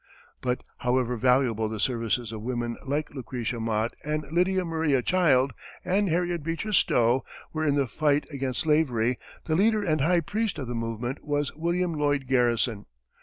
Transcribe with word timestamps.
But 0.41 0.63
however 0.79 1.15
valuable 1.15 1.69
the 1.69 1.79
services 1.79 2.31
of 2.31 2.41
women 2.41 2.75
like 2.87 3.11
Lucretia 3.13 3.59
Mott 3.59 3.93
and 4.03 4.23
Lydia 4.31 4.65
Maria 4.65 5.03
Child 5.03 5.53
and 5.85 6.09
Harriet 6.09 6.41
Beecher 6.41 6.73
Stowe 6.73 7.23
were 7.53 7.67
in 7.67 7.75
the 7.75 7.85
fight 7.85 8.25
against 8.31 8.61
slavery, 8.61 9.17
the 9.45 9.55
leader 9.55 9.83
and 9.83 10.01
high 10.01 10.21
priest 10.21 10.57
of 10.57 10.65
the 10.65 10.73
movement 10.73 11.23
was 11.23 11.53
William 11.55 11.93
Lloyd 11.93 12.25
Garrison. 12.25 12.87